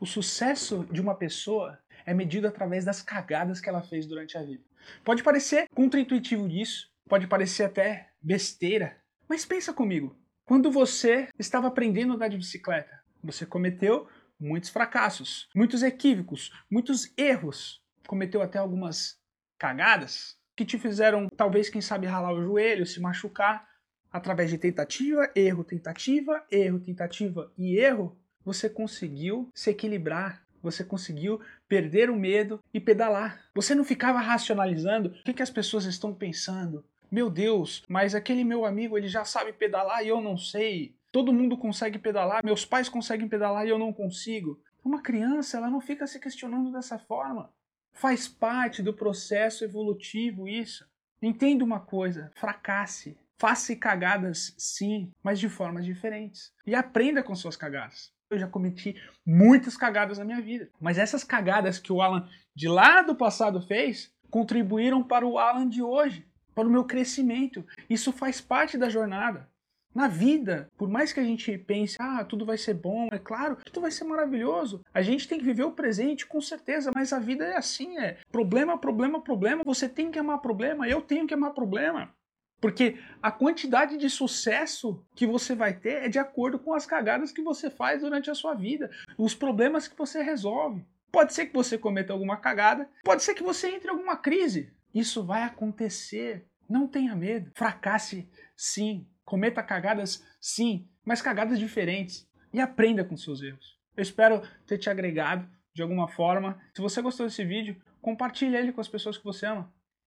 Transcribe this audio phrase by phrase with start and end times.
[0.00, 4.42] O sucesso de uma pessoa é medido através das cagadas que ela fez durante a
[4.42, 4.64] vida.
[5.04, 8.96] Pode parecer contra-intuitivo isso, pode parecer até besteira,
[9.28, 10.18] mas pensa comigo.
[10.46, 14.08] Quando você estava aprendendo a andar de bicicleta, você cometeu
[14.40, 19.20] muitos fracassos, muitos equívocos, muitos erros, cometeu até algumas
[19.58, 23.68] cagadas que te fizeram, talvez, quem sabe, ralar o joelho, se machucar,
[24.10, 31.40] através de tentativa, erro, tentativa, erro, tentativa e erro, você conseguiu se equilibrar, você conseguiu
[31.68, 33.40] perder o medo e pedalar.
[33.54, 36.84] Você não ficava racionalizando o que, que as pessoas estão pensando.
[37.10, 40.94] Meu Deus, mas aquele meu amigo ele já sabe pedalar e eu não sei.
[41.10, 44.60] Todo mundo consegue pedalar, meus pais conseguem pedalar e eu não consigo.
[44.84, 47.50] Uma criança, ela não fica se questionando dessa forma.
[47.92, 50.88] Faz parte do processo evolutivo isso.
[51.20, 53.18] Entenda uma coisa, fracasse.
[53.36, 56.52] Faça cagadas sim, mas de formas diferentes.
[56.66, 58.12] E aprenda com suas cagadas.
[58.30, 58.94] Eu já cometi
[59.26, 63.60] muitas cagadas na minha vida, mas essas cagadas que o Alan de lá do passado
[63.60, 66.24] fez contribuíram para o Alan de hoje,
[66.54, 67.66] para o meu crescimento.
[67.88, 69.50] Isso faz parte da jornada.
[69.92, 73.56] Na vida, por mais que a gente pense, ah, tudo vai ser bom, é claro,
[73.64, 74.84] tudo vai ser maravilhoso.
[74.94, 78.18] A gente tem que viver o presente com certeza, mas a vida é assim, é
[78.30, 79.64] problema, problema, problema.
[79.64, 82.14] Você tem que amar problema, eu tenho que amar problema.
[82.60, 87.32] Porque a quantidade de sucesso que você vai ter é de acordo com as cagadas
[87.32, 90.84] que você faz durante a sua vida, os problemas que você resolve.
[91.10, 94.72] Pode ser que você cometa alguma cagada, pode ser que você entre em alguma crise.
[94.94, 96.46] Isso vai acontecer.
[96.68, 97.50] Não tenha medo.
[97.54, 99.08] Fracasse sim.
[99.24, 102.28] Cometa cagadas sim, mas cagadas diferentes.
[102.52, 103.78] E aprenda com seus erros.
[103.96, 106.60] Eu espero ter te agregado de alguma forma.
[106.74, 109.72] Se você gostou desse vídeo, compartilhe ele com as pessoas que você ama.